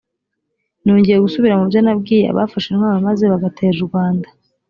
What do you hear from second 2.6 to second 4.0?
intwaro maze bagatera u